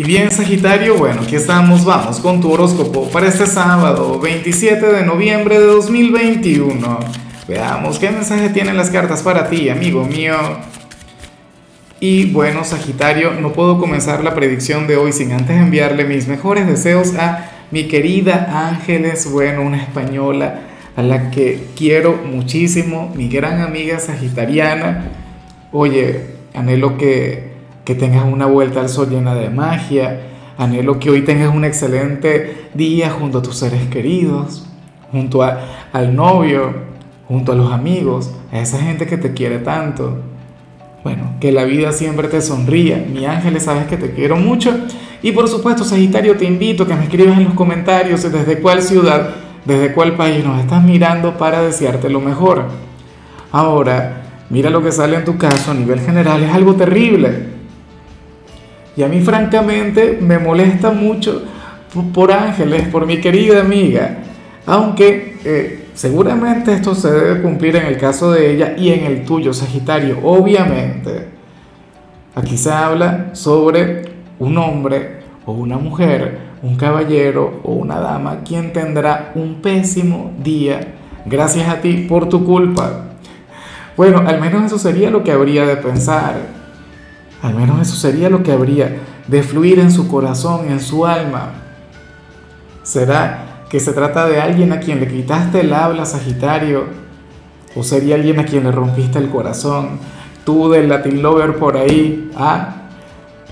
Y 0.00 0.02
bien, 0.02 0.30
Sagitario, 0.30 0.96
bueno, 0.96 1.20
aquí 1.20 1.36
estamos, 1.36 1.84
vamos 1.84 2.20
con 2.20 2.40
tu 2.40 2.50
horóscopo 2.50 3.10
para 3.10 3.28
este 3.28 3.46
sábado, 3.46 4.18
27 4.18 4.86
de 4.86 5.04
noviembre 5.04 5.60
de 5.60 5.66
2021. 5.66 7.00
Veamos 7.46 7.98
qué 7.98 8.10
mensaje 8.10 8.48
tienen 8.48 8.78
las 8.78 8.88
cartas 8.88 9.22
para 9.22 9.50
ti, 9.50 9.68
amigo 9.68 10.06
mío. 10.06 10.36
Y 12.00 12.32
bueno, 12.32 12.64
Sagitario, 12.64 13.34
no 13.34 13.52
puedo 13.52 13.78
comenzar 13.78 14.24
la 14.24 14.34
predicción 14.34 14.86
de 14.86 14.96
hoy 14.96 15.12
sin 15.12 15.32
antes 15.32 15.58
enviarle 15.58 16.06
mis 16.06 16.28
mejores 16.28 16.66
deseos 16.66 17.14
a 17.16 17.50
mi 17.70 17.86
querida 17.86 18.70
Ángeles, 18.70 19.30
bueno, 19.30 19.60
una 19.60 19.82
española 19.82 20.60
a 20.96 21.02
la 21.02 21.30
que 21.30 21.66
quiero 21.76 22.18
muchísimo, 22.24 23.12
mi 23.14 23.28
gran 23.28 23.60
amiga 23.60 24.00
sagitariana. 24.00 25.10
Oye, 25.72 26.24
anhelo 26.54 26.96
que 26.96 27.49
que 27.90 27.96
tengas 27.96 28.24
una 28.24 28.46
vuelta 28.46 28.78
al 28.78 28.88
sol 28.88 29.08
llena 29.10 29.34
de 29.34 29.50
magia. 29.50 30.20
Anhelo 30.56 31.00
que 31.00 31.10
hoy 31.10 31.22
tengas 31.22 31.52
un 31.52 31.64
excelente 31.64 32.68
día 32.72 33.10
junto 33.10 33.38
a 33.38 33.42
tus 33.42 33.56
seres 33.56 33.84
queridos, 33.88 34.64
junto 35.10 35.42
al 35.42 36.14
novio, 36.14 36.72
junto 37.26 37.50
a 37.50 37.56
los 37.56 37.72
amigos, 37.72 38.30
a 38.52 38.60
esa 38.60 38.78
gente 38.78 39.08
que 39.08 39.16
te 39.16 39.32
quiere 39.32 39.58
tanto. 39.58 40.18
Bueno, 41.02 41.32
que 41.40 41.50
la 41.50 41.64
vida 41.64 41.90
siempre 41.90 42.28
te 42.28 42.40
sonría. 42.40 43.04
Mi 43.12 43.26
ángel, 43.26 43.60
sabes 43.60 43.88
que 43.88 43.96
te 43.96 44.12
quiero 44.12 44.36
mucho. 44.36 44.72
Y 45.20 45.32
por 45.32 45.48
supuesto, 45.48 45.82
Sagitario, 45.82 46.36
te 46.36 46.44
invito 46.44 46.84
a 46.84 46.86
que 46.86 46.94
me 46.94 47.02
escribas 47.02 47.38
en 47.38 47.44
los 47.46 47.54
comentarios 47.54 48.22
desde 48.22 48.60
cuál 48.60 48.82
ciudad, 48.82 49.30
desde 49.64 49.92
cuál 49.92 50.14
país 50.14 50.44
nos 50.44 50.60
estás 50.60 50.80
mirando 50.84 51.36
para 51.36 51.60
desearte 51.60 52.08
lo 52.08 52.20
mejor. 52.20 52.66
Ahora, 53.50 54.22
mira 54.48 54.70
lo 54.70 54.80
que 54.80 54.92
sale 54.92 55.16
en 55.16 55.24
tu 55.24 55.36
caso 55.36 55.72
a 55.72 55.74
nivel 55.74 55.98
general, 55.98 56.40
es 56.44 56.54
algo 56.54 56.76
terrible. 56.76 57.49
Y 58.96 59.02
a 59.02 59.08
mí 59.08 59.20
francamente 59.20 60.18
me 60.20 60.38
molesta 60.38 60.90
mucho 60.90 61.42
por 62.12 62.32
Ángeles, 62.32 62.88
por 62.88 63.06
mi 63.06 63.20
querida 63.20 63.60
amiga, 63.60 64.18
aunque 64.66 65.36
eh, 65.44 65.88
seguramente 65.94 66.72
esto 66.72 66.94
se 66.94 67.10
debe 67.10 67.42
cumplir 67.42 67.76
en 67.76 67.86
el 67.86 67.98
caso 67.98 68.32
de 68.32 68.52
ella 68.52 68.74
y 68.76 68.90
en 68.90 69.04
el 69.04 69.24
tuyo, 69.24 69.52
Sagitario, 69.52 70.18
obviamente. 70.22 71.28
Aquí 72.34 72.56
se 72.56 72.70
habla 72.70 73.30
sobre 73.32 74.02
un 74.38 74.56
hombre 74.56 75.20
o 75.44 75.52
una 75.52 75.78
mujer, 75.78 76.38
un 76.62 76.76
caballero 76.76 77.60
o 77.64 77.72
una 77.72 77.98
dama, 77.98 78.40
quien 78.44 78.72
tendrá 78.72 79.32
un 79.34 79.56
pésimo 79.56 80.32
día 80.42 80.94
gracias 81.26 81.68
a 81.68 81.80
ti 81.80 82.06
por 82.08 82.28
tu 82.28 82.44
culpa. 82.44 83.06
Bueno, 83.96 84.22
al 84.26 84.40
menos 84.40 84.64
eso 84.64 84.78
sería 84.78 85.10
lo 85.10 85.22
que 85.24 85.32
habría 85.32 85.66
de 85.66 85.76
pensar. 85.76 86.59
Al 87.42 87.54
menos 87.54 87.80
eso 87.80 87.96
sería 87.96 88.28
lo 88.28 88.42
que 88.42 88.52
habría 88.52 88.98
de 89.26 89.42
fluir 89.42 89.78
en 89.78 89.90
su 89.90 90.08
corazón, 90.08 90.68
en 90.68 90.80
su 90.80 91.06
alma. 91.06 91.52
¿Será 92.82 93.64
que 93.68 93.80
se 93.80 93.92
trata 93.92 94.26
de 94.26 94.40
alguien 94.40 94.72
a 94.72 94.80
quien 94.80 95.00
le 95.00 95.08
quitaste 95.08 95.60
el 95.60 95.72
habla, 95.72 96.04
Sagitario? 96.04 96.84
¿O 97.74 97.82
sería 97.82 98.16
alguien 98.16 98.40
a 98.40 98.44
quien 98.44 98.64
le 98.64 98.72
rompiste 98.72 99.18
el 99.18 99.30
corazón? 99.30 100.00
Tú 100.44 100.70
del 100.70 100.88
Latin 100.88 101.22
Lover 101.22 101.56
por 101.56 101.76
ahí. 101.76 102.30
Ah, 102.36 102.88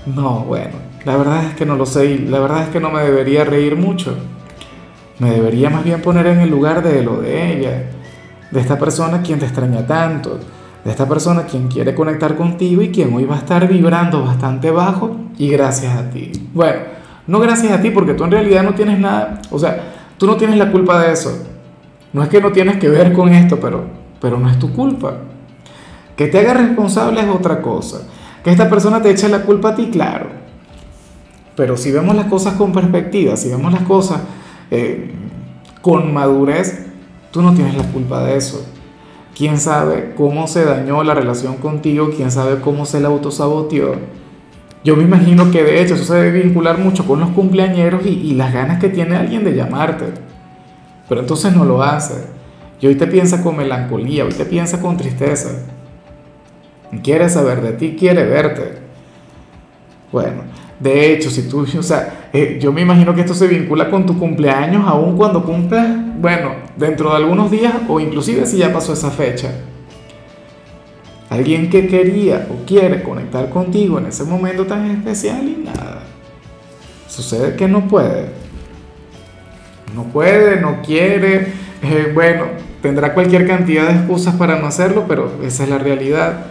no, 0.05 0.41
bueno, 0.41 0.75
la 1.05 1.17
verdad 1.17 1.45
es 1.45 1.55
que 1.55 1.65
no 1.65 1.75
lo 1.75 1.85
sé 1.85 2.19
la 2.19 2.39
verdad 2.39 2.63
es 2.63 2.69
que 2.69 2.79
no 2.79 2.91
me 2.91 3.01
debería 3.01 3.43
reír 3.43 3.75
mucho. 3.75 4.17
Me 5.19 5.31
debería 5.31 5.69
más 5.69 5.83
bien 5.83 6.01
poner 6.01 6.27
en 6.27 6.39
el 6.39 6.49
lugar 6.49 6.83
de 6.83 7.03
lo 7.03 7.21
de 7.21 7.53
ella, 7.53 7.89
de 8.51 8.59
esta 8.59 8.77
persona 8.77 9.21
quien 9.21 9.39
te 9.39 9.45
extraña 9.45 9.85
tanto, 9.85 10.39
de 10.83 10.91
esta 10.91 11.07
persona 11.07 11.43
quien 11.43 11.67
quiere 11.67 11.93
conectar 11.93 12.35
contigo 12.35 12.81
y 12.81 12.89
quien 12.89 13.13
hoy 13.13 13.25
va 13.25 13.35
a 13.35 13.39
estar 13.39 13.67
vibrando 13.67 14.23
bastante 14.23 14.71
bajo 14.71 15.15
y 15.37 15.49
gracias 15.49 15.95
a 15.95 16.09
ti. 16.09 16.31
Bueno, 16.53 16.79
no 17.27 17.39
gracias 17.39 17.71
a 17.71 17.81
ti 17.81 17.89
porque 17.89 18.13
tú 18.13 18.23
en 18.23 18.31
realidad 18.31 18.63
no 18.63 18.73
tienes 18.73 18.99
nada, 18.99 19.41
o 19.51 19.59
sea, 19.59 19.93
tú 20.17 20.25
no 20.25 20.37
tienes 20.37 20.57
la 20.57 20.71
culpa 20.71 20.99
de 21.01 21.11
eso. 21.11 21.45
No 22.11 22.23
es 22.23 22.29
que 22.29 22.41
no 22.41 22.51
tienes 22.51 22.77
que 22.77 22.89
ver 22.89 23.13
con 23.13 23.29
esto, 23.29 23.59
pero, 23.59 23.83
pero 24.19 24.39
no 24.39 24.49
es 24.49 24.57
tu 24.57 24.73
culpa. 24.73 25.13
Que 26.15 26.27
te 26.27 26.39
haga 26.39 26.55
responsable 26.55 27.21
es 27.21 27.27
otra 27.27 27.61
cosa. 27.61 28.01
Que 28.43 28.49
esta 28.49 28.69
persona 28.69 29.01
te 29.01 29.11
eche 29.11 29.29
la 29.29 29.43
culpa 29.43 29.69
a 29.69 29.75
ti, 29.75 29.89
claro. 29.91 30.27
Pero 31.55 31.77
si 31.77 31.91
vemos 31.91 32.15
las 32.15 32.25
cosas 32.25 32.55
con 32.55 32.71
perspectiva, 32.71 33.37
si 33.37 33.49
vemos 33.49 33.71
las 33.71 33.83
cosas 33.83 34.21
eh, 34.71 35.11
con 35.81 36.11
madurez, 36.13 36.87
tú 37.31 37.41
no 37.41 37.53
tienes 37.53 37.75
la 37.75 37.83
culpa 37.83 38.23
de 38.23 38.37
eso 38.37 38.65
quién 39.39 39.57
sabe 39.57 40.15
cómo 40.17 40.49
se 40.49 40.65
dañó 40.65 41.01
la 41.01 41.13
relación 41.13 41.55
contigo, 41.55 42.09
quién 42.13 42.29
sabe 42.29 42.59
cómo 42.59 42.85
se 42.85 42.99
la 42.99 43.07
autosaboteó. 43.07 43.95
Yo 44.83 44.97
me 44.97 45.03
imagino 45.03 45.49
que 45.49 45.63
de 45.63 45.81
hecho 45.81 45.93
eso 45.93 46.03
se 46.03 46.15
debe 46.15 46.41
vincular 46.41 46.77
mucho 46.77 47.07
con 47.07 47.21
los 47.21 47.29
cumpleañeros 47.29 48.05
y, 48.05 48.33
las 48.33 48.53
ganas 48.53 48.81
que 48.81 48.89
tiene 48.89 49.15
alguien 49.15 49.45
de 49.45 49.55
llamarte. 49.55 50.07
Pero 51.07 51.21
entonces 51.21 51.55
no 51.55 51.63
lo 51.63 51.81
hace. 51.81 52.15
Y 52.81 52.87
hoy 52.87 52.95
te 52.95 53.07
piensa 53.07 53.41
con 53.41 53.55
melancolía, 53.55 54.25
hoy 54.25 54.33
te 54.33 54.43
piensa 54.43 54.81
con 54.81 54.97
tristeza. 54.97 55.51
Quiere 57.01 57.29
saber 57.29 57.61
de 57.61 57.71
ti, 57.71 57.95
quiere 57.97 58.25
verte. 58.25 58.79
Bueno, 60.11 60.41
de 60.79 61.13
hecho, 61.13 61.29
si 61.29 61.43
tú, 61.43 61.65
o 61.79 61.83
sea, 61.83 62.29
eh, 62.33 62.57
yo 62.61 62.71
me 62.71 62.81
imagino 62.81 63.13
que 63.13 63.21
esto 63.21 63.33
se 63.33 63.47
vincula 63.47 63.89
con 63.89 64.05
tu 64.05 64.17
cumpleaños, 64.17 64.87
aún 64.87 65.17
cuando 65.17 65.43
cumplas, 65.43 65.87
bueno, 66.19 66.53
dentro 66.77 67.09
de 67.11 67.17
algunos 67.17 67.51
días 67.51 67.73
o 67.87 67.99
inclusive 67.99 68.45
si 68.45 68.57
ya 68.57 68.71
pasó 68.71 68.93
esa 68.93 69.11
fecha. 69.11 69.51
Alguien 71.29 71.69
que 71.69 71.87
quería 71.87 72.47
o 72.49 72.65
quiere 72.65 73.03
conectar 73.03 73.49
contigo 73.49 73.99
en 73.99 74.07
ese 74.07 74.23
momento 74.23 74.65
tan 74.65 74.89
especial 74.89 75.47
y 75.47 75.63
nada. 75.63 76.01
Sucede 77.07 77.55
que 77.55 77.67
no 77.67 77.87
puede. 77.87 78.29
No 79.95 80.05
puede, 80.05 80.59
no 80.59 80.81
quiere. 80.81 81.53
Eh, 81.83 82.11
bueno, 82.15 82.45
tendrá 82.81 83.13
cualquier 83.13 83.45
cantidad 83.45 83.87
de 83.87 83.93
excusas 83.93 84.35
para 84.35 84.59
no 84.59 84.65
hacerlo, 84.65 85.05
pero 85.07 85.31
esa 85.43 85.63
es 85.65 85.69
la 85.69 85.77
realidad. 85.77 86.45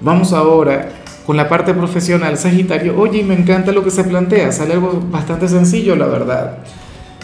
Vamos 0.00 0.32
ahora 0.32 0.88
con 1.26 1.36
la 1.36 1.48
parte 1.48 1.72
profesional, 1.72 2.36
Sagitario, 2.36 2.98
oye, 2.98 3.22
me 3.22 3.34
encanta 3.34 3.72
lo 3.72 3.84
que 3.84 3.90
se 3.90 4.04
plantea, 4.04 4.50
sale 4.50 4.74
algo 4.74 5.02
bastante 5.10 5.48
sencillo, 5.48 5.94
la 5.94 6.06
verdad. 6.06 6.58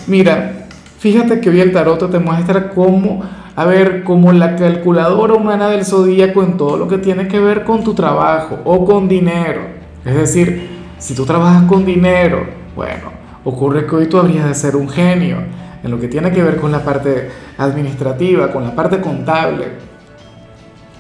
Mira, 0.06 0.66
fíjate 0.98 1.41
que 1.41 1.50
hoy 1.50 1.60
el 1.60 1.72
tarot 1.72 2.10
te 2.10 2.19
muestra 2.19 2.70
cómo, 2.70 3.22
a 3.56 3.64
ver, 3.64 4.04
como 4.04 4.32
la 4.32 4.54
calculadora 4.54 5.34
humana 5.34 5.69
del 5.69 5.84
zodíaco 5.84 6.42
en 6.42 6.56
todo 6.56 6.76
lo 6.76 6.87
que 6.87 6.98
tiene 6.98 7.26
que 7.26 7.41
ver 7.41 7.64
con 7.64 7.82
tu 7.82 7.94
trabajo 7.94 8.58
o 8.64 8.84
con 8.84 9.08
dinero. 9.08 9.62
Es 10.04 10.14
decir, 10.14 10.69
si 10.98 11.14
tú 11.14 11.26
trabajas 11.26 11.64
con 11.64 11.84
dinero, 11.84 12.47
bueno, 12.76 13.10
ocurre 13.44 13.87
que 13.87 13.97
hoy 13.97 14.06
tú 14.06 14.19
habrías 14.19 14.47
de 14.47 14.54
ser 14.54 14.76
un 14.76 14.88
genio 14.88 15.38
en 15.82 15.91
lo 15.91 15.98
que 15.98 16.08
tiene 16.08 16.31
que 16.31 16.42
ver 16.42 16.56
con 16.56 16.70
la 16.70 16.84
parte 16.84 17.31
administrativa, 17.58 18.53
con 18.53 18.62
la 18.62 18.75
parte 18.75 19.00
contable. 19.00 19.66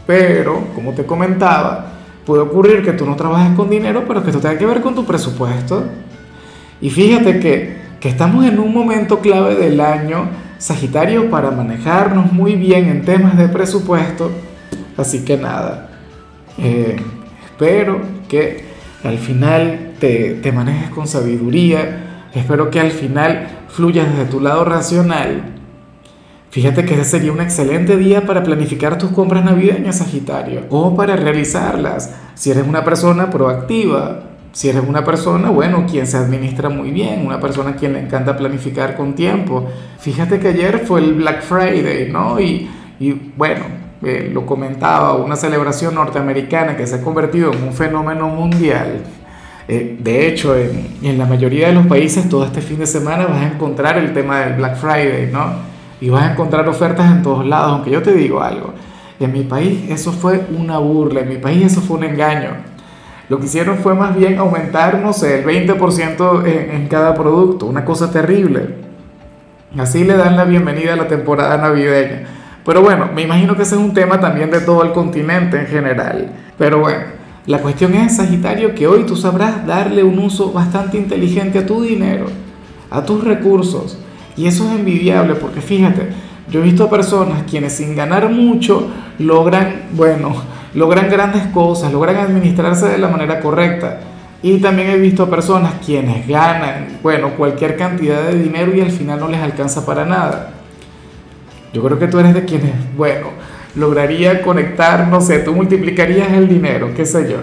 Pero, 0.06 0.64
como 0.74 0.92
te 0.92 1.04
comentaba, 1.04 1.97
puede 2.28 2.42
ocurrir 2.42 2.84
que 2.84 2.92
tú 2.92 3.06
no 3.06 3.16
trabajes 3.16 3.56
con 3.56 3.70
dinero, 3.70 4.04
pero 4.06 4.22
que 4.22 4.28
esto 4.28 4.42
tenga 4.42 4.58
que 4.58 4.66
ver 4.66 4.82
con 4.82 4.94
tu 4.94 5.06
presupuesto. 5.06 5.84
Y 6.78 6.90
fíjate 6.90 7.40
que, 7.40 7.78
que 7.98 8.10
estamos 8.10 8.44
en 8.44 8.58
un 8.58 8.70
momento 8.74 9.20
clave 9.20 9.54
del 9.54 9.80
año, 9.80 10.28
Sagitario, 10.58 11.30
para 11.30 11.50
manejarnos 11.50 12.30
muy 12.30 12.54
bien 12.54 12.86
en 12.90 13.00
temas 13.00 13.38
de 13.38 13.48
presupuesto. 13.48 14.30
Así 14.98 15.24
que 15.24 15.38
nada, 15.38 15.88
eh, 16.58 16.96
espero 17.46 18.02
que 18.28 18.62
al 19.04 19.16
final 19.16 19.92
te, 19.98 20.34
te 20.34 20.52
manejes 20.52 20.90
con 20.90 21.08
sabiduría, 21.08 22.26
espero 22.34 22.70
que 22.70 22.78
al 22.78 22.90
final 22.90 23.48
fluyas 23.68 24.06
desde 24.10 24.30
tu 24.30 24.40
lado 24.40 24.66
racional 24.66 25.57
Fíjate 26.50 26.86
que 26.86 26.94
ese 26.94 27.04
sería 27.04 27.32
un 27.32 27.40
excelente 27.40 27.96
día 27.96 28.24
para 28.24 28.42
planificar 28.42 28.96
tus 28.96 29.10
compras 29.10 29.44
navideñas, 29.44 29.98
Sagitario, 29.98 30.62
o 30.70 30.96
para 30.96 31.14
realizarlas, 31.14 32.14
si 32.34 32.50
eres 32.50 32.64
una 32.66 32.84
persona 32.84 33.28
proactiva, 33.28 34.22
si 34.52 34.70
eres 34.70 34.82
una 34.86 35.04
persona, 35.04 35.50
bueno, 35.50 35.84
quien 35.88 36.06
se 36.06 36.16
administra 36.16 36.70
muy 36.70 36.90
bien, 36.90 37.26
una 37.26 37.38
persona 37.38 37.70
a 37.70 37.76
quien 37.76 37.92
le 37.92 38.00
encanta 38.00 38.36
planificar 38.36 38.96
con 38.96 39.14
tiempo. 39.14 39.66
Fíjate 39.98 40.40
que 40.40 40.48
ayer 40.48 40.80
fue 40.86 41.00
el 41.00 41.14
Black 41.14 41.42
Friday, 41.42 42.10
¿no? 42.10 42.40
Y, 42.40 42.68
y 42.98 43.12
bueno, 43.36 43.64
eh, 44.02 44.30
lo 44.32 44.46
comentaba, 44.46 45.16
una 45.16 45.36
celebración 45.36 45.94
norteamericana 45.94 46.76
que 46.76 46.86
se 46.86 46.96
ha 46.96 47.02
convertido 47.02 47.52
en 47.52 47.62
un 47.62 47.74
fenómeno 47.74 48.26
mundial. 48.28 49.02
Eh, 49.68 49.98
de 50.00 50.26
hecho, 50.26 50.56
en, 50.56 50.96
en 51.02 51.18
la 51.18 51.26
mayoría 51.26 51.68
de 51.68 51.74
los 51.74 51.86
países 51.86 52.26
todo 52.26 52.46
este 52.46 52.62
fin 52.62 52.78
de 52.78 52.86
semana 52.86 53.26
vas 53.26 53.42
a 53.42 53.48
encontrar 53.48 53.98
el 53.98 54.14
tema 54.14 54.40
del 54.40 54.54
Black 54.54 54.76
Friday, 54.76 55.28
¿no? 55.30 55.77
Y 56.00 56.08
vas 56.10 56.22
a 56.22 56.32
encontrar 56.32 56.68
ofertas 56.68 57.10
en 57.10 57.22
todos 57.22 57.46
lados, 57.46 57.72
aunque 57.72 57.90
yo 57.90 58.02
te 58.02 58.12
digo 58.12 58.40
algo, 58.40 58.72
en 59.20 59.32
mi 59.32 59.42
país 59.42 59.90
eso 59.90 60.12
fue 60.12 60.46
una 60.56 60.78
burla, 60.78 61.20
en 61.20 61.28
mi 61.28 61.36
país 61.38 61.64
eso 61.66 61.80
fue 61.80 61.98
un 61.98 62.04
engaño. 62.04 62.50
Lo 63.28 63.38
que 63.38 63.46
hicieron 63.46 63.78
fue 63.78 63.94
más 63.94 64.16
bien 64.16 64.38
aumentar, 64.38 65.00
no 65.00 65.12
sé, 65.12 65.40
el 65.40 65.44
20% 65.44 66.46
en, 66.46 66.70
en 66.70 66.88
cada 66.88 67.14
producto, 67.14 67.66
una 67.66 67.84
cosa 67.84 68.10
terrible. 68.10 68.76
Así 69.78 70.04
le 70.04 70.16
dan 70.16 70.36
la 70.36 70.44
bienvenida 70.44 70.94
a 70.94 70.96
la 70.96 71.08
temporada 71.08 71.58
navideña. 71.58 72.22
Pero 72.64 72.80
bueno, 72.82 73.10
me 73.14 73.22
imagino 73.22 73.56
que 73.56 73.62
ese 73.62 73.74
es 73.74 73.80
un 73.80 73.92
tema 73.92 74.18
también 74.20 74.50
de 74.50 74.60
todo 74.60 74.82
el 74.82 74.92
continente 74.92 75.58
en 75.58 75.66
general. 75.66 76.30
Pero 76.56 76.80
bueno, 76.80 77.04
La 77.48 77.62
cuestión 77.62 77.94
es, 77.94 78.16
Sagitario, 78.16 78.74
que 78.74 78.86
hoy 78.86 79.04
tú 79.04 79.16
sabrás 79.16 79.66
darle 79.66 80.02
un 80.04 80.18
uso 80.18 80.52
bastante 80.52 80.98
inteligente 80.98 81.58
a 81.58 81.64
tu 81.64 81.80
dinero, 81.80 82.26
a 82.90 83.02
tus 83.06 83.24
recursos. 83.24 83.98
Y 84.38 84.46
eso 84.46 84.64
es 84.68 84.78
envidiable 84.78 85.34
porque 85.34 85.60
fíjate, 85.60 86.10
yo 86.48 86.60
he 86.60 86.62
visto 86.62 86.88
personas 86.88 87.42
quienes 87.42 87.72
sin 87.74 87.96
ganar 87.96 88.30
mucho 88.30 88.86
logran, 89.18 89.88
bueno, 89.92 90.32
logran 90.74 91.10
grandes 91.10 91.48
cosas, 91.48 91.92
logran 91.92 92.16
administrarse 92.16 92.86
de 92.86 92.98
la 92.98 93.08
manera 93.08 93.40
correcta. 93.40 93.98
Y 94.40 94.58
también 94.58 94.90
he 94.90 94.96
visto 94.96 95.28
personas 95.28 95.72
quienes 95.84 96.28
ganan, 96.28 97.00
bueno, 97.02 97.30
cualquier 97.30 97.76
cantidad 97.76 98.22
de 98.22 98.38
dinero 98.38 98.72
y 98.72 98.80
al 98.80 98.92
final 98.92 99.18
no 99.18 99.26
les 99.26 99.40
alcanza 99.40 99.84
para 99.84 100.04
nada. 100.04 100.50
Yo 101.72 101.82
creo 101.82 101.98
que 101.98 102.06
tú 102.06 102.20
eres 102.20 102.32
de 102.32 102.44
quienes, 102.44 102.72
bueno, 102.96 103.26
lograría 103.74 104.40
conectar, 104.42 105.08
no 105.08 105.20
sé, 105.20 105.40
tú 105.40 105.52
multiplicarías 105.52 106.30
el 106.30 106.48
dinero, 106.48 106.90
qué 106.94 107.04
sé 107.04 107.28
yo. 107.28 107.38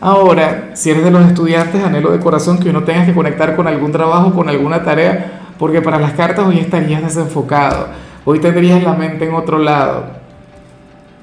Ahora, 0.00 0.70
si 0.72 0.90
eres 0.90 1.04
de 1.04 1.10
los 1.10 1.26
estudiantes, 1.26 1.84
anhelo 1.84 2.12
de 2.12 2.20
corazón 2.20 2.58
que 2.58 2.70
uno 2.70 2.84
tengas 2.84 3.06
que 3.06 3.12
conectar 3.12 3.54
con 3.54 3.66
algún 3.66 3.92
trabajo, 3.92 4.32
con 4.32 4.48
alguna 4.48 4.82
tarea, 4.82 5.37
porque 5.58 5.82
para 5.82 5.98
las 5.98 6.12
cartas 6.12 6.46
hoy 6.46 6.58
estarías 6.58 7.02
desenfocado, 7.02 7.88
hoy 8.24 8.38
tendrías 8.40 8.82
la 8.82 8.94
mente 8.94 9.26
en 9.26 9.34
otro 9.34 9.58
lado, 9.58 10.06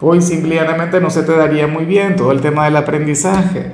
hoy 0.01 0.21
simplemente 0.21 0.99
no 0.99 1.09
se 1.09 1.23
te 1.23 1.35
daría 1.35 1.67
muy 1.67 1.85
bien 1.85 2.15
todo 2.15 2.31
el 2.31 2.41
tema 2.41 2.65
del 2.65 2.75
aprendizaje. 2.75 3.71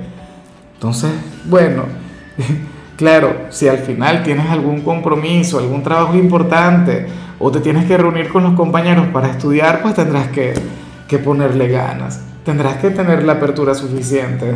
Entonces, 0.74 1.10
bueno, 1.44 1.84
claro, 2.96 3.46
si 3.50 3.68
al 3.68 3.78
final 3.78 4.22
tienes 4.22 4.50
algún 4.50 4.80
compromiso, 4.82 5.58
algún 5.58 5.82
trabajo 5.82 6.14
importante, 6.14 7.06
o 7.38 7.50
te 7.50 7.60
tienes 7.60 7.86
que 7.86 7.96
reunir 7.96 8.28
con 8.28 8.44
los 8.44 8.54
compañeros 8.54 9.06
para 9.12 9.28
estudiar, 9.28 9.82
pues 9.82 9.94
tendrás 9.94 10.28
que, 10.28 10.54
ponerle 11.22 11.68
ganas, 11.68 12.22
tendrás 12.42 12.76
que 12.76 12.88
tener 12.88 13.22
la 13.24 13.34
apertura 13.34 13.74
suficiente, 13.74 14.54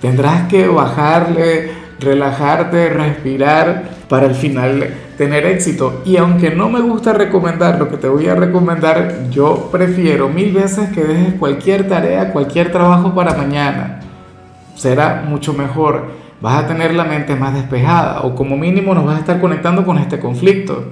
tendrás 0.00 0.46
que 0.46 0.68
bajarle, 0.68 1.72
relajarte, 1.98 2.90
respirar 2.90 3.82
para 4.08 4.26
al 4.26 4.36
final 4.36 4.94
tener 5.16 5.46
éxito. 5.46 6.02
Y 6.04 6.16
aunque 6.16 6.50
no 6.50 6.68
me 6.68 6.80
gusta 6.80 7.12
recomendar 7.12 7.78
lo 7.78 7.88
que 7.88 7.96
te 7.96 8.08
voy 8.08 8.28
a 8.28 8.34
recomendar, 8.34 9.30
yo 9.30 9.68
prefiero 9.72 10.28
mil 10.28 10.52
veces 10.52 10.90
que 10.90 11.04
dejes 11.04 11.34
cualquier 11.34 11.88
tarea, 11.88 12.32
cualquier 12.32 12.70
trabajo 12.70 13.14
para 13.14 13.34
mañana. 13.34 14.00
Será 14.74 15.24
mucho 15.26 15.52
mejor. 15.54 16.26
Vas 16.40 16.64
a 16.64 16.66
tener 16.66 16.94
la 16.94 17.04
mente 17.04 17.34
más 17.34 17.54
despejada 17.54 18.20
o 18.22 18.34
como 18.34 18.56
mínimo 18.56 18.94
nos 18.94 19.06
vas 19.06 19.16
a 19.16 19.20
estar 19.20 19.40
conectando 19.40 19.84
con 19.86 19.98
este 19.98 20.18
conflicto. 20.18 20.84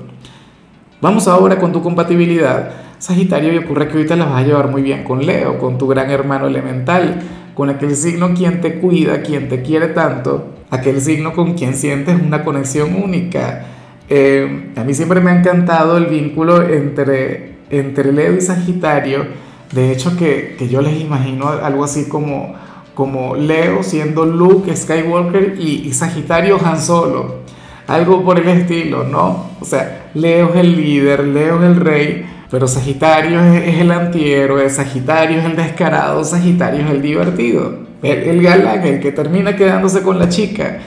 Vamos 1.01 1.29
ahora 1.29 1.59
con 1.59 1.73
tu 1.73 1.83
compatibilidad. 1.83 2.71
Sagitario, 2.99 3.53
y 3.53 3.59
ocurre 3.59 3.89
que 3.89 3.99
ahorita 3.99 4.17
la 4.17 4.25
vas 4.25 4.43
a 4.43 4.47
llevar 4.47 4.71
muy 4.71 4.81
bien 4.81 5.05
con 5.05 5.27
Leo, 5.27 5.59
con 5.59 5.77
tu 5.77 5.87
gran 5.87 6.11
hermano 6.11 6.47
elemental, 6.47 7.21
con 7.55 7.69
aquel 7.69 7.95
signo 7.95 8.33
quien 8.33 8.63
te 8.63 8.79
cuida, 8.81 9.21
quien 9.21 9.51
te 9.51 9.61
quiere 9.61 9.89
tanto, 9.89 10.55
aquel 10.71 11.03
signo 11.03 11.35
con 11.35 11.53
quien 11.53 11.75
sientes 11.75 12.19
una 12.19 12.43
conexión 12.43 12.95
única. 12.95 13.74
Eh, 14.09 14.73
a 14.77 14.85
mí 14.85 14.95
siempre 14.95 15.21
me 15.21 15.31
ha 15.31 15.39
encantado 15.39 15.97
el 15.97 16.07
vínculo 16.07 16.63
entre, 16.63 17.55
entre 17.71 18.13
Leo 18.13 18.35
y 18.35 18.41
Sagitario. 18.41 19.27
De 19.73 19.93
hecho, 19.93 20.17
que, 20.17 20.57
que 20.59 20.69
yo 20.69 20.83
les 20.83 21.01
imagino 21.01 21.49
algo 21.49 21.85
así 21.85 22.09
como, 22.09 22.55
como 22.95 23.35
Leo 23.35 23.83
siendo 23.83 24.25
Luke 24.25 24.75
Skywalker 24.75 25.57
y, 25.59 25.93
Sagitario 25.93 26.59
Han 26.65 26.81
Solo 26.81 27.45
algo 27.87 28.25
por 28.25 28.39
el 28.39 28.49
estilo, 28.49 29.05
¿no? 29.05 29.51
O 29.61 29.65
sea, 29.65 30.11
Leo 30.15 30.51
es 30.55 30.57
el 30.57 30.75
líder, 30.75 31.25
Leo 31.25 31.63
es 31.63 31.69
el 31.69 31.77
rey, 31.77 32.27
pero 32.51 32.67
Sagitario 32.67 33.43
es, 33.43 33.79
el 33.79 33.91
antihéroe, 33.91 34.71
Sagitario 34.71 35.41
es 35.41 35.45
el 35.45 35.55
descarado, 35.55 36.25
Sagitario 36.25 36.83
es 36.83 36.91
el 36.91 37.03
divertido, 37.03 37.81
el, 38.03 38.19
el 38.21 38.43
galán, 38.43 38.87
el 38.87 39.01
que 39.01 39.13
termina 39.13 39.55
quedándose 39.55 40.01
con 40.01 40.19
la 40.19 40.31
chica. 40.31 40.79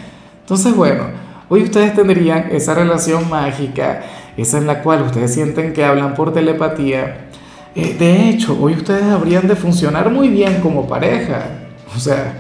Entonces, 0.41 0.75
bueno, 0.75 1.03
hoy 1.49 1.63
ustedes 1.63 1.93
tendrían 1.93 2.49
esa 2.51 2.73
relación 2.73 3.29
mágica, 3.29 4.01
esa 4.37 4.57
en 4.57 4.67
la 4.67 4.81
cual 4.81 5.03
ustedes 5.03 5.33
sienten 5.33 5.73
que 5.73 5.83
hablan 5.83 6.13
por 6.13 6.33
telepatía. 6.33 7.27
Eh, 7.75 7.95
de 7.97 8.29
hecho, 8.29 8.57
hoy 8.59 8.73
ustedes 8.73 9.03
habrían 9.03 9.47
de 9.47 9.55
funcionar 9.55 10.09
muy 10.09 10.29
bien 10.29 10.61
como 10.61 10.87
pareja. 10.87 11.45
O 11.95 11.99
sea, 11.99 12.33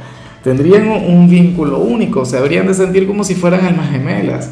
tendrían 0.43 0.87
un 0.89 1.29
vínculo 1.29 1.79
único, 1.79 2.25
se 2.25 2.37
habrían 2.37 2.67
de 2.67 2.73
sentir 2.73 3.07
como 3.07 3.23
si 3.23 3.35
fueran 3.35 3.65
almas 3.65 3.89
gemelas. 3.89 4.49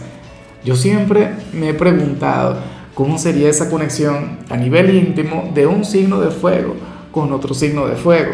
Yo 0.63 0.75
siempre 0.75 1.29
me 1.53 1.69
he 1.69 1.73
preguntado 1.73 2.57
cómo 2.95 3.17
sería 3.17 3.49
esa 3.49 3.69
conexión 3.69 4.39
a 4.49 4.57
nivel 4.57 4.95
íntimo 4.95 5.51
de 5.53 5.67
un 5.67 5.85
signo 5.85 6.19
de 6.21 6.31
fuego 6.31 6.75
con 7.11 7.31
otro 7.31 7.53
signo 7.53 7.85
de 7.87 7.95
fuego. 7.95 8.33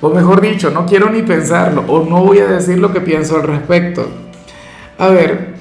O 0.00 0.10
mejor 0.10 0.40
dicho, 0.40 0.70
no 0.70 0.86
quiero 0.86 1.10
ni 1.10 1.22
pensarlo 1.22 1.84
o 1.88 2.04
no 2.04 2.22
voy 2.24 2.38
a 2.38 2.46
decir 2.46 2.78
lo 2.78 2.92
que 2.92 3.00
pienso 3.00 3.36
al 3.36 3.42
respecto. 3.42 4.06
A 4.98 5.08
ver, 5.08 5.53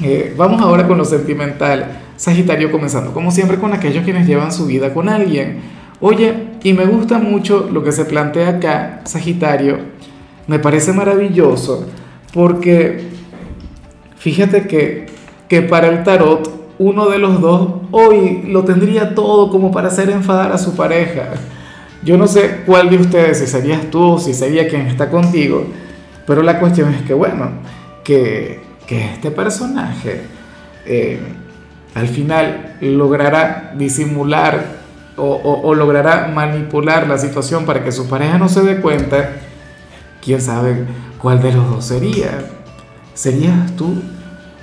eh, 0.00 0.34
vamos 0.36 0.60
ahora 0.60 0.86
con 0.86 0.98
lo 0.98 1.04
sentimental. 1.04 2.02
Sagitario 2.16 2.72
comenzando, 2.72 3.12
como 3.12 3.30
siempre, 3.30 3.58
con 3.58 3.72
aquellos 3.72 4.04
quienes 4.04 4.26
llevan 4.26 4.52
su 4.52 4.66
vida 4.66 4.92
con 4.92 5.08
alguien. 5.08 5.60
Oye, 6.00 6.48
y 6.62 6.72
me 6.72 6.86
gusta 6.86 7.18
mucho 7.18 7.68
lo 7.72 7.82
que 7.82 7.92
se 7.92 8.04
plantea 8.04 8.48
acá, 8.50 9.00
Sagitario, 9.04 9.78
me 10.46 10.58
parece 10.58 10.92
maravilloso 10.92 11.86
porque 12.32 13.08
fíjate 14.16 14.66
que, 14.66 15.06
que 15.48 15.62
para 15.62 15.88
el 15.88 16.04
tarot 16.04 16.48
uno 16.78 17.08
de 17.08 17.18
los 17.18 17.40
dos 17.40 17.68
hoy 17.90 18.42
lo 18.46 18.64
tendría 18.64 19.14
todo 19.14 19.50
como 19.50 19.72
para 19.72 19.88
hacer 19.88 20.10
enfadar 20.10 20.52
a 20.52 20.58
su 20.58 20.76
pareja. 20.76 21.30
Yo 22.04 22.16
no 22.16 22.28
sé 22.28 22.62
cuál 22.64 22.90
de 22.90 22.98
ustedes, 22.98 23.38
si 23.40 23.46
serías 23.46 23.90
tú 23.90 24.18
si 24.18 24.34
sería 24.34 24.68
quien 24.68 24.86
está 24.86 25.10
contigo, 25.10 25.64
pero 26.26 26.42
la 26.42 26.60
cuestión 26.60 26.94
es 26.94 27.02
que, 27.02 27.14
bueno, 27.14 27.50
que, 28.04 28.60
este 28.88 29.30
personaje 29.30 30.22
eh, 30.86 31.20
al 31.94 32.08
final 32.08 32.76
logrará 32.80 33.72
disimular 33.76 34.78
o, 35.16 35.60
o 35.64 35.74
logrará 35.74 36.30
manipular 36.32 37.06
la 37.08 37.18
situación 37.18 37.66
para 37.66 37.82
que 37.82 37.92
su 37.92 38.08
pareja 38.08 38.38
no 38.38 38.48
se 38.48 38.62
dé 38.62 38.80
cuenta 38.80 39.30
quién 40.22 40.40
sabe 40.40 40.86
cuál 41.20 41.42
de 41.42 41.52
los 41.52 41.68
dos 41.68 41.84
sería. 41.84 42.38
¿Serías 43.14 43.74
tú? 43.76 44.00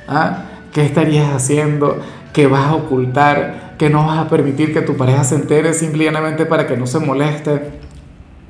¿Ah? 0.07 0.44
¿Qué 0.72 0.86
estarías 0.86 1.33
haciendo? 1.33 2.00
¿Qué 2.33 2.48
vas 2.48 2.68
a 2.68 2.75
ocultar? 2.75 3.75
¿Qué 3.77 3.89
no 3.89 4.07
vas 4.07 4.19
a 4.19 4.30
permitir 4.30 4.74
que 4.74 4.81
tu 4.81 4.95
pareja 4.95 5.24
se 5.24 5.36
entere 5.36 5.74
simplemente 5.74 6.45
para 6.45 6.66
que 6.66 6.77
no 6.77 6.88
se 6.88 7.00
moleste? 7.00 7.80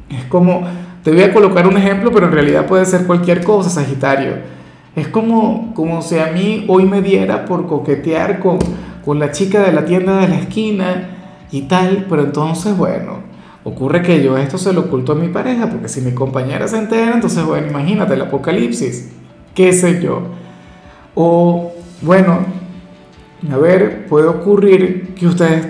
Es 0.10 0.26
como, 0.26 0.68
te 1.04 1.12
voy 1.12 1.24
a 1.24 1.34
colocar 1.34 1.68
un 1.68 1.78
ejemplo, 1.78 2.12
pero 2.12 2.28
en 2.28 2.34
realidad 2.34 2.68
puede 2.68 2.86
ser 2.86 3.06
cualquier 3.06 3.44
cosa, 3.44 3.70
Sagitario. 3.70 4.55
Es 4.96 5.08
como, 5.08 5.74
como 5.74 6.02
si 6.02 6.20
a 6.20 6.28
mí 6.28 6.66
hoy 6.68 6.86
me 6.86 7.02
diera 7.02 7.46
por 7.46 7.68
coquetear 7.68 8.40
con, 8.40 8.60
con 9.04 9.20
la 9.20 9.32
chica 9.32 9.62
de 9.62 9.72
la 9.72 9.86
tienda 9.86 10.18
de 10.20 10.28
la 10.28 10.36
esquina 10.36 11.10
y 11.52 11.64
tal, 11.64 12.06
pero 12.10 12.24
entonces, 12.24 12.78
bueno, 12.78 13.36
Ocurre 13.68 14.04
que 14.04 14.24
yo 14.24 14.38
esto 14.38 14.60
se 14.60 14.72
lo 14.74 14.82
oculto 14.82 15.14
a 15.14 15.16
mi 15.16 15.28
pareja, 15.28 15.68
porque 15.68 15.90
si 15.90 16.00
mi 16.00 16.12
compañera 16.12 16.68
se 16.68 16.78
entera, 16.78 17.16
entonces, 17.16 17.44
bueno, 17.44 17.66
imagínate 17.66 18.14
el 18.14 18.22
apocalipsis, 18.22 19.12
qué 19.56 19.74
sé 19.74 20.00
yo. 20.04 20.22
O, 21.16 21.74
bueno, 22.02 22.42
a 23.52 23.58
ver, 23.58 24.06
puede 24.06 24.28
ocurrir 24.28 25.16
que 25.16 25.26
ustedes, 25.26 25.66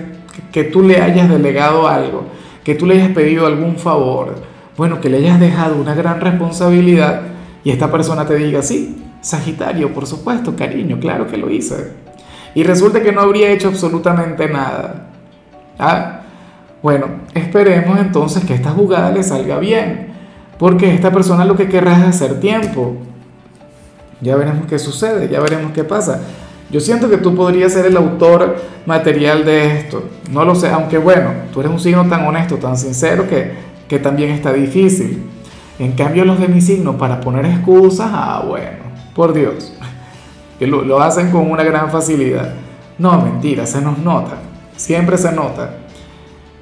que, 0.52 0.64
tú 0.64 0.82
le 0.82 1.00
hayas 1.00 1.30
delegado 1.30 1.88
algo, 1.88 2.24
que 2.62 2.74
tú 2.74 2.84
le 2.84 2.96
hayas 2.96 3.12
pedido 3.12 3.46
algún 3.46 3.76
favor, 3.76 4.34
bueno, 4.76 5.00
que 5.00 5.08
le 5.08 5.16
hayas 5.16 5.40
dejado 5.40 5.76
una 5.76 5.94
gran 5.94 6.20
responsabilidad 6.20 7.22
y 7.66 7.72
esta 7.72 7.90
persona 7.90 8.24
te 8.24 8.36
diga, 8.36 8.62
sí, 8.62 8.96
Sagitario, 9.20 9.92
por 9.92 10.06
supuesto, 10.06 10.54
cariño, 10.54 11.00
claro 11.00 11.26
que 11.26 11.36
lo 11.36 11.50
hice. 11.50 11.94
Y 12.54 12.62
resulta 12.62 13.02
que 13.02 13.10
no 13.10 13.22
habría 13.22 13.50
hecho 13.50 13.66
absolutamente 13.66 14.48
nada. 14.48 15.08
¿Ah? 15.76 16.20
Bueno, 16.80 17.06
esperemos 17.34 17.98
entonces 17.98 18.44
que 18.44 18.54
esta 18.54 18.70
jugada 18.70 19.10
le 19.10 19.24
salga 19.24 19.58
bien, 19.58 20.12
porque 20.60 20.94
esta 20.94 21.10
persona 21.10 21.44
lo 21.44 21.56
que 21.56 21.68
querrá 21.68 21.98
es 21.98 22.04
hacer 22.04 22.38
tiempo. 22.38 22.98
Ya 24.20 24.36
veremos 24.36 24.66
qué 24.68 24.78
sucede, 24.78 25.28
ya 25.28 25.40
veremos 25.40 25.72
qué 25.72 25.82
pasa. 25.82 26.20
Yo 26.70 26.78
siento 26.78 27.10
que 27.10 27.16
tú 27.16 27.34
podrías 27.34 27.72
ser 27.72 27.86
el 27.86 27.96
autor 27.96 28.62
material 28.86 29.44
de 29.44 29.76
esto. 29.76 30.04
No 30.30 30.44
lo 30.44 30.54
sé, 30.54 30.68
aunque 30.68 30.98
bueno, 30.98 31.32
tú 31.52 31.58
eres 31.58 31.72
un 31.72 31.80
signo 31.80 32.08
tan 32.08 32.28
honesto, 32.28 32.58
tan 32.58 32.78
sincero 32.78 33.28
que, 33.28 33.54
que 33.88 33.98
también 33.98 34.30
está 34.30 34.52
difícil. 34.52 35.32
En 35.78 35.92
cambio 35.92 36.24
los 36.24 36.40
de 36.40 36.48
mi 36.48 36.60
signo 36.60 36.96
para 36.96 37.20
poner 37.20 37.44
excusas, 37.44 38.10
ah 38.12 38.44
bueno, 38.46 38.84
por 39.14 39.34
Dios, 39.34 39.72
que 40.58 40.66
lo, 40.66 40.82
lo 40.82 41.00
hacen 41.00 41.30
con 41.30 41.50
una 41.50 41.62
gran 41.62 41.90
facilidad. 41.90 42.54
No, 42.98 43.20
mentira, 43.20 43.66
se 43.66 43.82
nos 43.82 43.98
nota, 43.98 44.38
siempre 44.76 45.18
se 45.18 45.32
nota. 45.32 45.74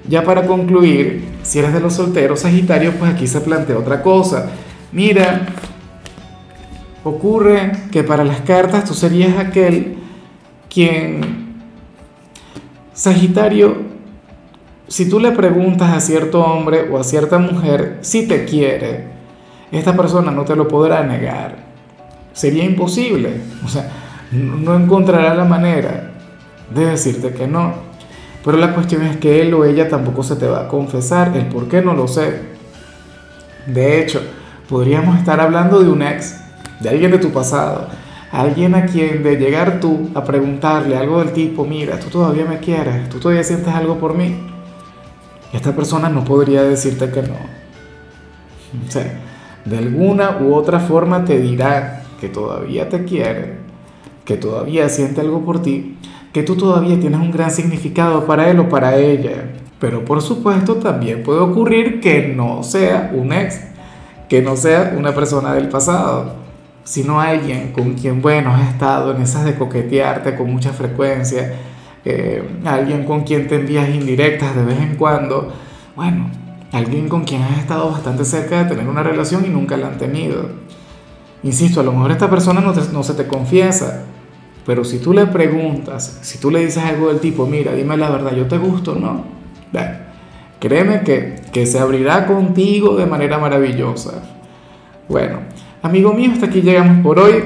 Ya 0.08 0.22
para 0.24 0.46
concluir, 0.46 1.24
si 1.42 1.60
eres 1.60 1.72
de 1.72 1.80
los 1.80 1.94
solteros 1.94 2.40
Sagitario, 2.40 2.92
pues 2.92 3.12
aquí 3.12 3.26
se 3.26 3.40
plantea 3.40 3.78
otra 3.78 4.02
cosa. 4.02 4.50
Mira, 4.92 5.46
ocurre 7.04 7.72
que 7.90 8.02
para 8.02 8.24
las 8.24 8.40
cartas 8.40 8.84
tú 8.84 8.94
serías 8.94 9.38
aquel 9.38 9.96
quien, 10.68 11.54
Sagitario, 12.92 13.76
si 14.88 15.08
tú 15.08 15.18
le 15.18 15.32
preguntas 15.32 15.92
a 15.92 16.00
cierto 16.00 16.44
hombre 16.44 16.88
o 16.90 16.98
a 16.98 17.04
cierta 17.04 17.38
mujer 17.38 17.98
si 18.02 18.28
te 18.28 18.44
quiere, 18.44 19.04
esta 19.72 19.96
persona 19.96 20.30
no 20.30 20.44
te 20.44 20.54
lo 20.54 20.68
podrá 20.68 21.02
negar. 21.02 21.56
Sería 22.32 22.64
imposible. 22.64 23.40
O 23.64 23.68
sea, 23.68 23.90
no 24.30 24.76
encontrará 24.76 25.34
la 25.34 25.44
manera 25.44 26.12
de 26.74 26.86
decirte 26.86 27.32
que 27.32 27.46
no. 27.46 27.74
Pero 28.44 28.58
la 28.58 28.74
cuestión 28.74 29.02
es 29.02 29.16
que 29.16 29.40
él 29.40 29.54
o 29.54 29.64
ella 29.64 29.88
tampoco 29.88 30.22
se 30.22 30.36
te 30.36 30.46
va 30.46 30.62
a 30.62 30.68
confesar. 30.68 31.36
El 31.36 31.46
por 31.46 31.68
qué 31.68 31.80
no 31.80 31.94
lo 31.94 32.06
sé. 32.06 32.40
De 33.66 34.00
hecho, 34.00 34.20
podríamos 34.68 35.18
estar 35.18 35.40
hablando 35.40 35.82
de 35.82 35.90
un 35.90 36.02
ex, 36.02 36.40
de 36.80 36.90
alguien 36.90 37.10
de 37.10 37.18
tu 37.18 37.30
pasado, 37.32 37.88
alguien 38.30 38.74
a 38.74 38.84
quien 38.84 39.22
de 39.22 39.36
llegar 39.36 39.80
tú 39.80 40.10
a 40.14 40.22
preguntarle 40.22 40.96
algo 40.96 41.20
del 41.20 41.32
tipo, 41.32 41.64
mira, 41.64 41.98
tú 41.98 42.08
todavía 42.08 42.44
me 42.44 42.58
quieres, 42.58 43.08
tú 43.08 43.18
todavía 43.18 43.42
sientes 43.42 43.72
algo 43.72 43.98
por 43.98 44.14
mí. 44.14 44.53
Esta 45.54 45.74
persona 45.74 46.08
no 46.08 46.24
podría 46.24 46.62
decirte 46.64 47.10
que 47.10 47.22
no. 47.22 47.36
O 48.86 48.90
sea, 48.90 49.20
de 49.64 49.78
alguna 49.78 50.38
u 50.40 50.52
otra 50.52 50.80
forma 50.80 51.24
te 51.24 51.38
dirá 51.38 52.02
que 52.20 52.28
todavía 52.28 52.88
te 52.88 53.04
quiere, 53.04 53.58
que 54.24 54.36
todavía 54.36 54.88
siente 54.88 55.20
algo 55.20 55.44
por 55.44 55.62
ti, 55.62 55.96
que 56.32 56.42
tú 56.42 56.56
todavía 56.56 56.98
tienes 56.98 57.20
un 57.20 57.30
gran 57.30 57.52
significado 57.52 58.26
para 58.26 58.50
él 58.50 58.58
o 58.58 58.68
para 58.68 58.96
ella. 58.96 59.52
Pero 59.78 60.04
por 60.04 60.22
supuesto 60.22 60.74
también 60.74 61.22
puede 61.22 61.38
ocurrir 61.38 62.00
que 62.00 62.26
no 62.26 62.64
sea 62.64 63.12
un 63.14 63.32
ex, 63.32 63.60
que 64.28 64.42
no 64.42 64.56
sea 64.56 64.94
una 64.98 65.14
persona 65.14 65.54
del 65.54 65.68
pasado, 65.68 66.32
sino 66.82 67.20
alguien 67.20 67.70
con 67.72 67.94
quien, 67.94 68.20
bueno, 68.20 68.52
has 68.52 68.72
estado 68.72 69.14
en 69.14 69.22
esas 69.22 69.44
de 69.44 69.54
coquetearte 69.54 70.34
con 70.34 70.52
mucha 70.52 70.72
frecuencia, 70.72 71.54
eh, 72.04 72.42
alguien 72.64 73.04
con 73.04 73.24
quien 73.24 73.48
te 73.48 73.56
envías 73.56 73.88
indirectas 73.88 74.54
de 74.54 74.64
vez 74.64 74.78
en 74.78 74.96
cuando, 74.96 75.52
bueno, 75.96 76.30
alguien 76.72 77.08
con 77.08 77.24
quien 77.24 77.42
has 77.42 77.58
estado 77.58 77.90
bastante 77.90 78.24
cerca 78.24 78.64
de 78.64 78.70
tener 78.70 78.88
una 78.88 79.02
relación 79.02 79.44
y 79.46 79.48
nunca 79.48 79.76
la 79.76 79.88
han 79.88 79.98
tenido. 79.98 80.48
Insisto, 81.42 81.80
a 81.80 81.82
lo 81.84 81.92
mejor 81.92 82.10
esta 82.10 82.28
persona 82.28 82.60
no, 82.60 82.72
no 82.72 83.02
se 83.02 83.14
te 83.14 83.26
confiesa, 83.26 84.04
pero 84.66 84.84
si 84.84 84.98
tú 84.98 85.12
le 85.12 85.26
preguntas, 85.26 86.18
si 86.22 86.38
tú 86.38 86.50
le 86.50 86.64
dices 86.64 86.82
algo 86.82 87.08
del 87.08 87.20
tipo, 87.20 87.46
mira, 87.46 87.72
dime 87.72 87.96
la 87.96 88.10
verdad, 88.10 88.34
yo 88.34 88.46
te 88.46 88.58
gusto, 88.58 88.94
¿no? 88.94 89.34
créeme 90.60 91.02
que, 91.02 91.36
que 91.52 91.66
se 91.66 91.78
abrirá 91.78 92.26
contigo 92.26 92.96
de 92.96 93.04
manera 93.04 93.38
maravillosa. 93.38 94.22
Bueno, 95.08 95.40
amigo 95.82 96.14
mío, 96.14 96.30
hasta 96.32 96.46
aquí 96.46 96.62
llegamos 96.62 97.02
por 97.02 97.18
hoy. 97.18 97.42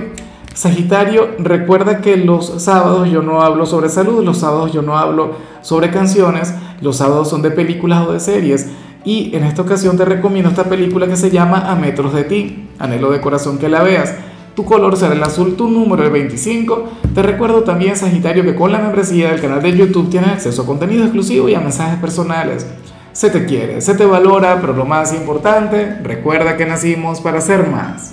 Sagitario, 0.58 1.36
recuerda 1.38 2.00
que 2.00 2.16
los 2.16 2.60
sábados 2.60 3.08
yo 3.08 3.22
no 3.22 3.42
hablo 3.42 3.64
sobre 3.64 3.88
salud, 3.88 4.24
los 4.24 4.38
sábados 4.38 4.72
yo 4.72 4.82
no 4.82 4.98
hablo 4.98 5.36
sobre 5.60 5.92
canciones, 5.92 6.52
los 6.80 6.96
sábados 6.96 7.30
son 7.30 7.42
de 7.42 7.52
películas 7.52 8.04
o 8.04 8.12
de 8.12 8.18
series. 8.18 8.68
Y 9.04 9.36
en 9.36 9.44
esta 9.44 9.62
ocasión 9.62 9.96
te 9.96 10.04
recomiendo 10.04 10.50
esta 10.50 10.64
película 10.64 11.06
que 11.06 11.14
se 11.14 11.30
llama 11.30 11.70
A 11.70 11.76
Metros 11.76 12.12
de 12.12 12.24
Ti. 12.24 12.70
Anhelo 12.80 13.12
de 13.12 13.20
corazón 13.20 13.58
que 13.58 13.68
la 13.68 13.84
veas. 13.84 14.16
Tu 14.56 14.64
color 14.64 14.96
será 14.96 15.14
el 15.14 15.22
azul, 15.22 15.54
tu 15.54 15.68
número 15.68 16.02
el 16.02 16.10
25. 16.10 16.88
Te 17.14 17.22
recuerdo 17.22 17.62
también, 17.62 17.94
Sagitario, 17.94 18.42
que 18.42 18.56
con 18.56 18.72
la 18.72 18.80
membresía 18.80 19.30
del 19.30 19.40
canal 19.40 19.62
de 19.62 19.76
YouTube 19.76 20.10
tienes 20.10 20.30
acceso 20.30 20.62
a 20.62 20.66
contenido 20.66 21.04
exclusivo 21.04 21.48
y 21.48 21.54
a 21.54 21.60
mensajes 21.60 22.00
personales. 22.00 22.66
Se 23.12 23.30
te 23.30 23.46
quiere, 23.46 23.80
se 23.80 23.94
te 23.94 24.04
valora, 24.04 24.60
pero 24.60 24.72
lo 24.72 24.84
más 24.84 25.14
importante, 25.14 25.98
recuerda 26.02 26.56
que 26.56 26.66
nacimos 26.66 27.20
para 27.20 27.40
ser 27.40 27.68
más. 27.68 28.06